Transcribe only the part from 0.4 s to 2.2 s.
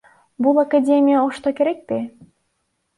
Бул академия Ошто керекпи?